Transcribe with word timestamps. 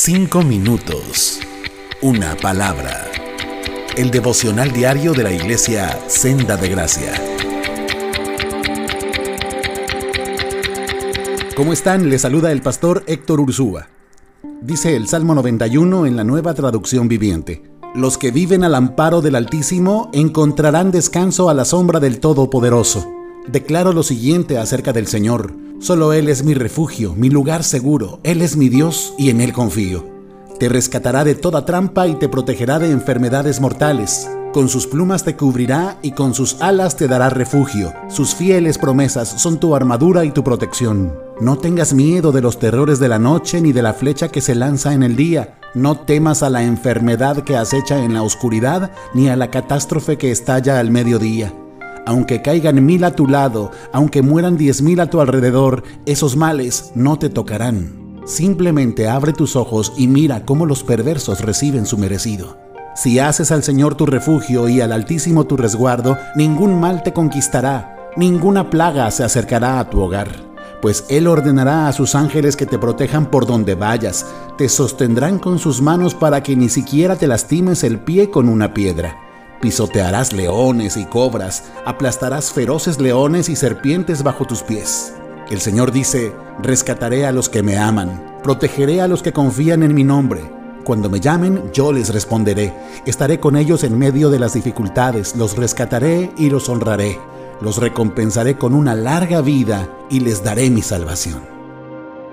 Cinco 0.00 0.42
minutos. 0.42 1.40
Una 2.02 2.36
palabra. 2.36 3.10
El 3.96 4.12
devocional 4.12 4.70
diario 4.70 5.12
de 5.12 5.24
la 5.24 5.32
iglesia 5.32 5.98
Senda 6.06 6.56
de 6.56 6.68
Gracia. 6.68 7.14
¿Cómo 11.56 11.72
están? 11.72 12.08
Les 12.08 12.22
saluda 12.22 12.52
el 12.52 12.62
pastor 12.62 13.02
Héctor 13.08 13.40
Ursúa. 13.40 13.88
Dice 14.62 14.94
el 14.94 15.08
Salmo 15.08 15.34
91 15.34 16.06
en 16.06 16.14
la 16.14 16.22
nueva 16.22 16.54
traducción 16.54 17.08
viviente. 17.08 17.64
Los 17.96 18.18
que 18.18 18.30
viven 18.30 18.62
al 18.62 18.76
amparo 18.76 19.20
del 19.20 19.34
Altísimo 19.34 20.10
encontrarán 20.12 20.92
descanso 20.92 21.50
a 21.50 21.54
la 21.54 21.64
sombra 21.64 21.98
del 21.98 22.20
Todopoderoso. 22.20 23.04
Declaro 23.48 23.92
lo 23.92 24.04
siguiente 24.04 24.58
acerca 24.58 24.92
del 24.92 25.08
Señor. 25.08 25.67
Solo 25.80 26.12
Él 26.12 26.28
es 26.28 26.42
mi 26.42 26.54
refugio, 26.54 27.14
mi 27.14 27.30
lugar 27.30 27.62
seguro. 27.62 28.18
Él 28.24 28.42
es 28.42 28.56
mi 28.56 28.68
Dios 28.68 29.14
y 29.16 29.30
en 29.30 29.40
Él 29.40 29.52
confío. 29.52 30.04
Te 30.58 30.68
rescatará 30.68 31.22
de 31.22 31.36
toda 31.36 31.64
trampa 31.64 32.08
y 32.08 32.16
te 32.16 32.28
protegerá 32.28 32.80
de 32.80 32.90
enfermedades 32.90 33.60
mortales. 33.60 34.28
Con 34.52 34.68
sus 34.68 34.88
plumas 34.88 35.22
te 35.22 35.36
cubrirá 35.36 35.98
y 36.02 36.12
con 36.12 36.34
sus 36.34 36.60
alas 36.60 36.96
te 36.96 37.06
dará 37.06 37.30
refugio. 37.30 37.92
Sus 38.08 38.34
fieles 38.34 38.76
promesas 38.76 39.28
son 39.40 39.60
tu 39.60 39.76
armadura 39.76 40.24
y 40.24 40.32
tu 40.32 40.42
protección. 40.42 41.14
No 41.40 41.58
tengas 41.58 41.94
miedo 41.94 42.32
de 42.32 42.40
los 42.40 42.58
terrores 42.58 42.98
de 42.98 43.08
la 43.08 43.20
noche 43.20 43.60
ni 43.60 43.72
de 43.72 43.82
la 43.82 43.94
flecha 43.94 44.28
que 44.28 44.40
se 44.40 44.56
lanza 44.56 44.94
en 44.94 45.04
el 45.04 45.14
día. 45.14 45.60
No 45.74 46.00
temas 46.00 46.42
a 46.42 46.50
la 46.50 46.64
enfermedad 46.64 47.44
que 47.44 47.56
acecha 47.56 48.02
en 48.02 48.14
la 48.14 48.22
oscuridad 48.22 48.90
ni 49.14 49.28
a 49.28 49.36
la 49.36 49.50
catástrofe 49.52 50.18
que 50.18 50.32
estalla 50.32 50.80
al 50.80 50.90
mediodía 50.90 51.52
aunque 52.08 52.40
caigan 52.40 52.86
mil 52.86 53.04
a 53.04 53.10
tu 53.10 53.26
lado, 53.26 53.70
aunque 53.92 54.22
mueran 54.22 54.56
diez 54.56 54.80
mil 54.80 54.98
a 55.00 55.10
tu 55.10 55.20
alrededor, 55.20 55.82
esos 56.06 56.36
males 56.36 56.90
no 56.94 57.18
te 57.18 57.28
tocarán. 57.28 58.22
Simplemente 58.24 59.10
abre 59.10 59.34
tus 59.34 59.56
ojos 59.56 59.92
y 59.94 60.08
mira 60.08 60.46
cómo 60.46 60.64
los 60.64 60.84
perversos 60.84 61.42
reciben 61.42 61.84
su 61.84 61.98
merecido. 61.98 62.56
Si 62.94 63.18
haces 63.18 63.52
al 63.52 63.62
Señor 63.62 63.94
tu 63.94 64.06
refugio 64.06 64.70
y 64.70 64.80
al 64.80 64.92
Altísimo 64.92 65.44
tu 65.44 65.58
resguardo, 65.58 66.16
ningún 66.34 66.80
mal 66.80 67.02
te 67.02 67.12
conquistará, 67.12 68.10
ninguna 68.16 68.70
plaga 68.70 69.10
se 69.10 69.22
acercará 69.22 69.78
a 69.78 69.90
tu 69.90 70.00
hogar, 70.00 70.28
pues 70.80 71.04
Él 71.10 71.26
ordenará 71.26 71.88
a 71.88 71.92
sus 71.92 72.14
ángeles 72.14 72.56
que 72.56 72.64
te 72.64 72.78
protejan 72.78 73.30
por 73.30 73.46
donde 73.46 73.74
vayas, 73.74 74.24
te 74.56 74.70
sostendrán 74.70 75.38
con 75.38 75.58
sus 75.58 75.82
manos 75.82 76.14
para 76.14 76.42
que 76.42 76.56
ni 76.56 76.70
siquiera 76.70 77.16
te 77.16 77.26
lastimes 77.26 77.84
el 77.84 78.00
pie 78.00 78.30
con 78.30 78.48
una 78.48 78.72
piedra. 78.72 79.27
Pisotearás 79.60 80.32
leones 80.32 80.96
y 80.96 81.04
cobras, 81.04 81.64
aplastarás 81.84 82.52
feroces 82.52 83.00
leones 83.00 83.48
y 83.48 83.56
serpientes 83.56 84.22
bajo 84.22 84.44
tus 84.44 84.62
pies. 84.62 85.14
El 85.50 85.60
Señor 85.60 85.90
dice, 85.90 86.32
rescataré 86.62 87.26
a 87.26 87.32
los 87.32 87.48
que 87.48 87.64
me 87.64 87.76
aman, 87.76 88.38
protegeré 88.44 89.00
a 89.00 89.08
los 89.08 89.22
que 89.22 89.32
confían 89.32 89.82
en 89.82 89.94
mi 89.94 90.04
nombre. 90.04 90.42
Cuando 90.84 91.10
me 91.10 91.18
llamen, 91.18 91.72
yo 91.72 91.92
les 91.92 92.14
responderé. 92.14 92.72
Estaré 93.04 93.40
con 93.40 93.56
ellos 93.56 93.82
en 93.82 93.98
medio 93.98 94.30
de 94.30 94.38
las 94.38 94.54
dificultades, 94.54 95.34
los 95.34 95.56
rescataré 95.56 96.30
y 96.38 96.50
los 96.50 96.68
honraré. 96.68 97.18
Los 97.60 97.78
recompensaré 97.78 98.56
con 98.56 98.74
una 98.74 98.94
larga 98.94 99.40
vida 99.40 99.88
y 100.08 100.20
les 100.20 100.44
daré 100.44 100.70
mi 100.70 100.82
salvación. 100.82 101.42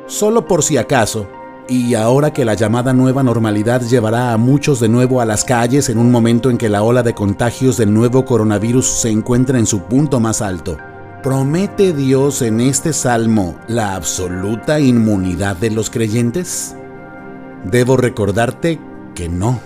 Solo 0.06 0.46
por 0.46 0.62
si 0.62 0.78
acaso, 0.78 1.28
y 1.68 1.96
ahora 1.96 2.32
que 2.32 2.46
la 2.46 2.54
llamada 2.54 2.94
nueva 2.94 3.24
normalidad 3.24 3.82
llevará 3.82 4.34
a 4.34 4.38
muchos 4.38 4.80
de 4.80 4.90
nuevo 4.90 5.20
a 5.20 5.26
las 5.26 5.44
calles 5.44 5.90
en 5.90 5.98
un 5.98 6.12
momento 6.12 6.50
en 6.50 6.58
que 6.58 6.70
la 6.70 6.84
ola 6.84 7.02
de 7.02 7.16
contagios 7.16 7.78
del 7.78 7.94
nuevo 7.94 8.26
coronavirus 8.26 8.86
se 8.86 9.10
encuentra 9.10 9.58
en 9.58 9.66
su 9.66 9.82
punto 9.84 10.20
más 10.20 10.42
alto, 10.42 10.78
¿promete 11.24 11.92
Dios 11.92 12.42
en 12.44 12.62
este 12.62 12.94
salmo 12.94 13.56
la 13.68 13.96
absoluta 13.96 14.80
inmunidad 14.80 15.56
de 15.56 15.72
los 15.72 15.90
creyentes? 15.90 16.76
Debo 17.64 17.98
recordarte 17.98 18.80
que 19.16 19.28
no. 19.28 19.60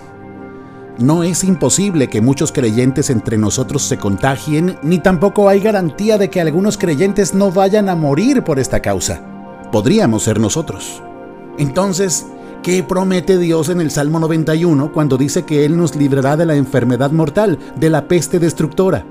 No 0.98 1.22
es 1.22 1.44
imposible 1.44 2.08
que 2.08 2.20
muchos 2.20 2.52
creyentes 2.52 3.10
entre 3.10 3.38
nosotros 3.38 3.82
se 3.82 3.98
contagien, 3.98 4.78
ni 4.82 4.98
tampoco 4.98 5.48
hay 5.48 5.60
garantía 5.60 6.18
de 6.18 6.28
que 6.30 6.40
algunos 6.40 6.76
creyentes 6.76 7.34
no 7.34 7.50
vayan 7.50 7.88
a 7.88 7.94
morir 7.94 8.42
por 8.42 8.58
esta 8.58 8.80
causa. 8.80 9.22
Podríamos 9.70 10.24
ser 10.24 10.40
nosotros. 10.40 11.02
Entonces, 11.60 12.24
¿qué 12.62 12.82
promete 12.82 13.36
Dios 13.36 13.68
en 13.68 13.82
el 13.82 13.90
Salmo 13.90 14.18
91 14.18 14.94
cuando 14.94 15.18
dice 15.18 15.42
que 15.44 15.66
Él 15.66 15.76
nos 15.76 15.94
librará 15.94 16.38
de 16.38 16.46
la 16.46 16.56
enfermedad 16.56 17.10
mortal, 17.10 17.58
de 17.76 17.90
la 17.90 18.08
peste 18.08 18.38
destructora? 18.38 19.04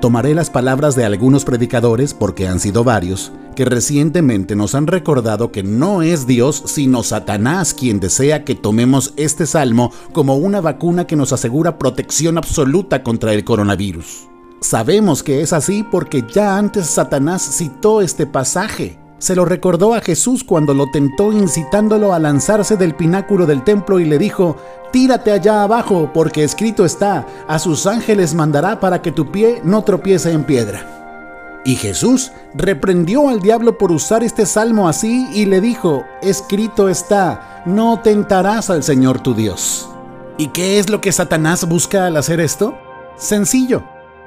Tomaré 0.00 0.34
las 0.34 0.50
palabras 0.50 0.96
de 0.96 1.04
algunos 1.04 1.44
predicadores, 1.44 2.12
porque 2.12 2.48
han 2.48 2.58
sido 2.58 2.82
varios, 2.82 3.30
que 3.54 3.64
recientemente 3.64 4.56
nos 4.56 4.74
han 4.74 4.88
recordado 4.88 5.52
que 5.52 5.62
no 5.62 6.02
es 6.02 6.26
Dios 6.26 6.64
sino 6.66 7.04
Satanás 7.04 7.74
quien 7.74 8.00
desea 8.00 8.44
que 8.44 8.56
tomemos 8.56 9.14
este 9.16 9.46
salmo 9.46 9.92
como 10.12 10.34
una 10.34 10.60
vacuna 10.60 11.06
que 11.06 11.14
nos 11.14 11.32
asegura 11.32 11.78
protección 11.78 12.38
absoluta 12.38 13.04
contra 13.04 13.32
el 13.34 13.44
coronavirus. 13.44 14.26
Sabemos 14.58 15.22
que 15.22 15.42
es 15.42 15.52
así 15.52 15.84
porque 15.88 16.24
ya 16.28 16.58
antes 16.58 16.86
Satanás 16.88 17.48
citó 17.56 18.00
este 18.00 18.26
pasaje 18.26 18.98
se 19.24 19.34
lo 19.34 19.46
recordó 19.46 19.94
a 19.94 20.02
Jesús 20.02 20.44
cuando 20.44 20.74
lo 20.74 20.90
tentó 20.90 21.32
incitándolo 21.32 22.12
a 22.12 22.18
lanzarse 22.18 22.76
del 22.76 22.94
pináculo 22.94 23.46
del 23.46 23.64
templo 23.64 23.98
y 23.98 24.04
le 24.04 24.18
dijo, 24.18 24.58
Tírate 24.92 25.32
allá 25.32 25.62
abajo, 25.62 26.10
porque 26.12 26.44
escrito 26.44 26.84
está, 26.84 27.26
a 27.48 27.58
sus 27.58 27.86
ángeles 27.86 28.34
mandará 28.34 28.80
para 28.80 29.00
que 29.00 29.12
tu 29.12 29.32
pie 29.32 29.62
no 29.64 29.82
tropiece 29.82 30.30
en 30.30 30.44
piedra. 30.44 31.62
Y 31.64 31.76
Jesús 31.76 32.32
reprendió 32.52 33.30
al 33.30 33.40
diablo 33.40 33.78
por 33.78 33.92
usar 33.92 34.22
este 34.22 34.44
salmo 34.44 34.90
así 34.90 35.26
y 35.32 35.46
le 35.46 35.62
dijo, 35.62 36.04
Escrito 36.20 36.90
está, 36.90 37.62
no 37.64 38.00
tentarás 38.00 38.68
al 38.68 38.82
Señor 38.82 39.20
tu 39.20 39.32
Dios. 39.32 39.88
¿Y 40.36 40.48
qué 40.48 40.78
es 40.78 40.90
lo 40.90 41.00
que 41.00 41.12
Satanás 41.12 41.66
busca 41.66 42.06
al 42.06 42.18
hacer 42.18 42.40
esto? 42.40 42.76
Sencillo, 43.16 43.84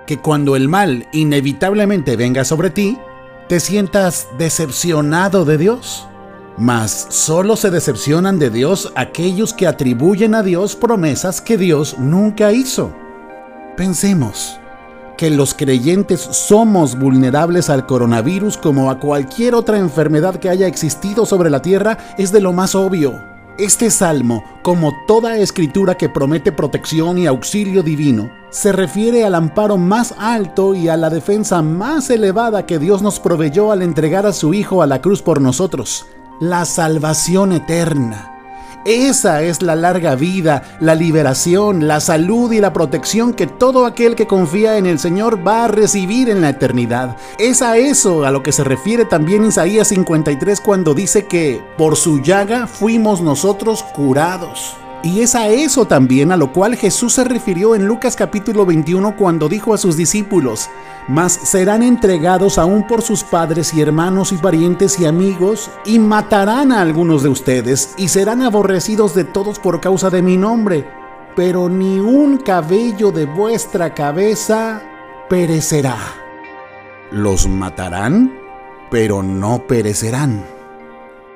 que 0.08 0.18
cuando 0.18 0.56
el 0.56 0.68
mal 0.68 1.08
inevitablemente 1.14 2.16
venga 2.16 2.44
sobre 2.44 2.72
ti, 2.72 2.98
te 3.48 3.60
sientas 3.60 4.28
decepcionado 4.38 5.46
de 5.46 5.58
Dios. 5.58 6.08
Mas 6.58 7.08
solo 7.10 7.56
se 7.56 7.70
decepcionan 7.70 8.40
de 8.40 8.50
Dios 8.50 8.92
aquellos 8.96 9.54
que 9.54 9.68
atribuyen 9.68 10.34
a 10.36 10.44
Dios 10.44 10.76
promesas 10.76 11.40
que 11.40 11.58
Dios 11.58 11.98
nunca 12.00 12.52
hizo. 12.52 12.92
Pensemos 13.76 14.60
que 15.18 15.30
los 15.30 15.54
creyentes 15.54 16.22
somos 16.22 16.98
vulnerables 16.98 17.70
al 17.70 17.86
coronavirus 17.86 18.58
como 18.58 18.90
a 18.90 19.00
cualquier 19.00 19.56
otra 19.56 19.78
enfermedad 19.78 20.36
que 20.36 20.50
haya 20.50 20.68
existido 20.68 21.26
sobre 21.26 21.50
la 21.50 21.62
tierra 21.62 21.98
es 22.18 22.32
de 22.32 22.42
lo 22.42 22.54
más 22.54 22.76
obvio. 22.76 23.37
Este 23.58 23.90
salmo, 23.90 24.44
como 24.62 24.94
toda 25.08 25.38
escritura 25.38 25.98
que 25.98 26.10
promete 26.10 26.52
protección 26.52 27.18
y 27.18 27.26
auxilio 27.26 27.82
divino, 27.82 28.30
se 28.52 28.72
refiere 28.72 29.26
al 29.26 29.34
amparo 29.34 29.78
más 29.78 30.14
alto 30.20 30.76
y 30.76 30.90
a 30.90 30.96
la 30.96 31.10
defensa 31.10 31.64
más 31.64 32.12
elevada 32.12 32.68
que 32.68 32.78
Dios 32.78 33.02
nos 33.02 33.20
proveyó 33.20 33.72
al 33.72 33.82
entregar 33.82 34.28
a 34.28 34.34
su 34.34 34.54
Hijo 34.54 34.84
a 34.84 34.86
la 34.86 35.02
cruz 35.02 35.24
por 35.24 35.42
nosotros, 35.42 36.06
la 36.40 36.66
salvación 36.66 37.52
eterna. 37.52 38.37
Esa 38.88 39.44
es 39.44 39.62
la 39.62 39.76
larga 39.76 40.16
vida, 40.16 40.64
la 40.80 40.96
liberación, 40.96 41.90
la 41.90 42.00
salud 42.00 42.54
y 42.54 42.62
la 42.62 42.72
protección 42.72 43.34
que 43.34 43.46
todo 43.46 43.86
aquel 43.86 44.16
que 44.16 44.28
confía 44.28 44.78
en 44.78 44.86
el 44.86 44.98
Señor 44.98 45.46
va 45.46 45.66
a 45.66 45.68
recibir 45.68 46.30
en 46.30 46.40
la 46.40 46.52
eternidad. 46.52 47.18
Es 47.38 47.62
a 47.62 47.76
eso 47.76 48.26
a 48.26 48.32
lo 48.32 48.44
que 48.44 48.54
se 48.54 48.64
refiere 48.64 49.04
también 49.04 49.44
Isaías 49.44 49.90
53 49.90 50.62
cuando 50.62 50.94
dice 50.94 51.26
que 51.26 51.62
por 51.78 51.98
su 51.98 52.22
llaga 52.22 52.66
fuimos 52.66 53.20
nosotros 53.20 53.84
curados. 53.84 54.78
Y 55.04 55.22
es 55.22 55.36
a 55.36 55.48
eso 55.48 55.86
también 55.86 56.32
a 56.32 56.38
lo 56.38 56.52
cual 56.52 56.76
Jesús 56.76 57.14
se 57.14 57.24
refirió 57.24 57.76
en 57.76 57.86
Lucas 57.86 58.16
capítulo 58.16 58.66
21 58.66 59.16
cuando 59.16 59.48
dijo 59.48 59.74
a 59.74 59.78
sus 59.78 59.96
discípulos, 59.96 60.70
mas 61.08 61.34
serán 61.34 61.84
entregados 61.84 62.58
aún 62.58 62.86
por 62.88 63.04
sus 63.04 63.24
padres 63.24 63.74
y 63.74 63.82
hermanos 63.82 64.32
y 64.32 64.38
parientes 64.38 65.00
y 65.00 65.06
amigos, 65.06 65.70
y 65.86 66.00
matarán 66.00 66.72
a 66.72 66.82
algunos 66.82 67.22
de 67.22 67.30
ustedes, 67.30 67.94
y 67.98 68.08
serán 68.08 68.42
aborrecidos 68.42 69.14
de 69.14 69.24
todos 69.24 69.60
por 69.60 69.80
causa 69.80 70.10
de 70.10 70.24
mi 70.24 70.36
nombre, 70.36 70.86
pero 71.36 71.70
ni 71.70 72.00
un 72.00 72.38
cabello 72.38 73.12
de 73.12 73.26
vuestra 73.26 73.94
cabeza 73.94 74.82
perecerá. 75.30 75.98
Los 77.12 77.48
matarán, 77.48 78.34
pero 78.90 79.22
no 79.22 79.68
perecerán. 79.68 80.57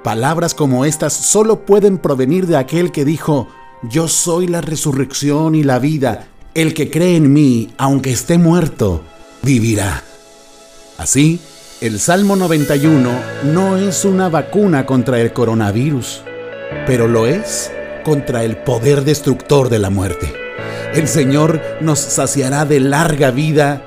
Palabras 0.04 0.56
como 0.56 0.86
estas 0.86 1.14
solo 1.14 1.66
pueden 1.66 2.00
provenir 2.00 2.48
de 2.48 2.58
aquel 2.58 2.92
que 2.92 3.06
dijo, 3.06 3.48
yo 3.84 4.08
soy 4.08 4.48
la 4.48 4.62
resurrección 4.62 5.54
y 5.54 5.64
la 5.64 5.78
vida, 5.78 6.28
el 6.56 6.74
que 6.74 6.90
cree 6.90 7.16
en 7.16 7.32
mí, 7.32 7.70
aunque 7.78 8.12
esté 8.12 8.40
muerto, 8.40 9.04
vivirá. 9.44 10.04
Así, 10.98 11.40
el 11.82 12.00
Salmo 12.00 12.36
91 12.36 13.10
no 13.44 13.78
es 13.78 14.04
una 14.04 14.30
vacuna 14.30 14.86
contra 14.86 15.20
el 15.20 15.34
coronavirus, 15.34 16.24
pero 16.88 17.08
lo 17.08 17.28
es 17.28 17.72
contra 18.04 18.44
el 18.44 18.58
poder 18.58 19.04
destructor 19.04 19.70
de 19.70 19.80
la 19.80 19.92
muerte. 19.92 20.34
El 20.96 21.08
Señor 21.08 21.62
nos 21.80 22.00
saciará 22.00 22.66
de 22.66 22.80
larga 22.80 23.32
vida 23.32 23.84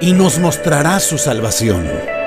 y 0.00 0.12
nos 0.12 0.38
mostrará 0.38 0.98
su 0.98 1.18
salvación. 1.18 2.17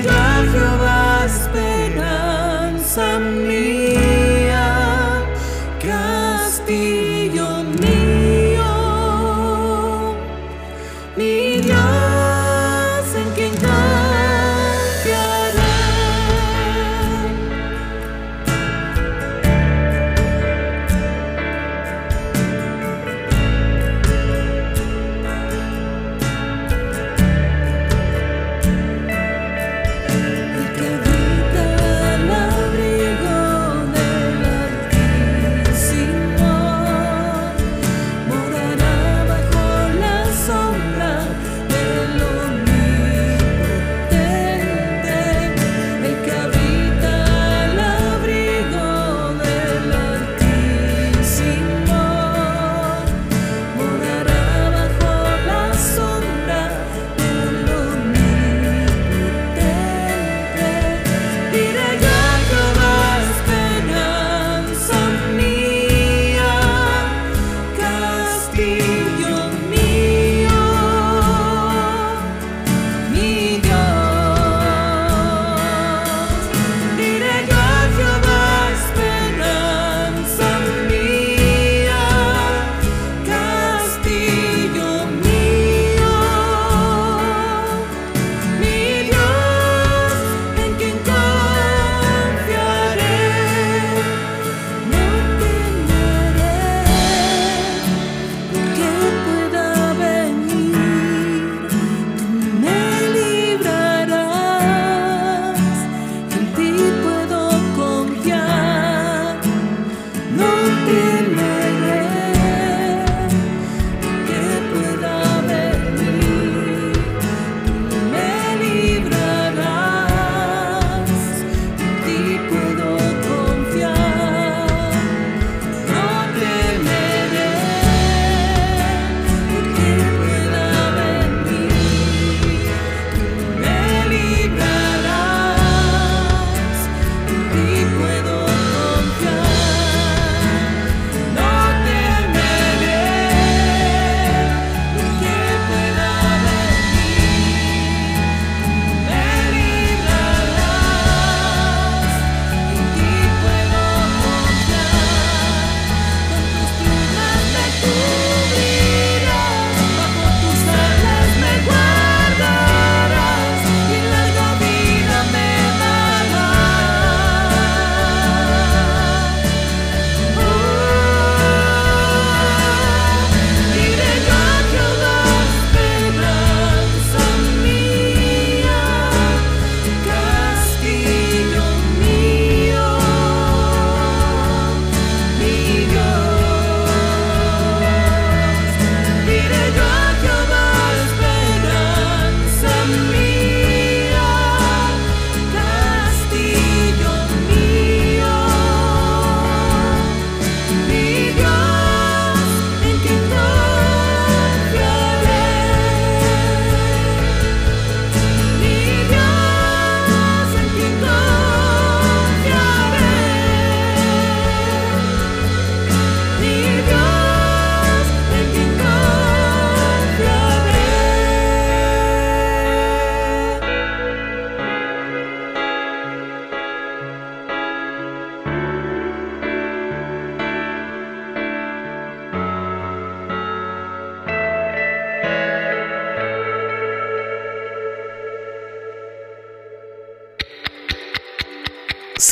died, 0.00 0.06
I 0.06 0.52
feel 0.52 1.01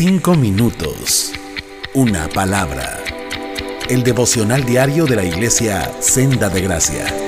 Cinco 0.03 0.35
minutos. 0.35 1.31
Una 1.93 2.27
palabra. 2.31 3.05
El 3.91 4.03
devocional 4.03 4.65
diario 4.65 5.05
de 5.05 5.15
la 5.15 5.25
iglesia 5.25 5.93
Senda 6.01 6.49
de 6.49 6.63
Gracia. 6.63 7.20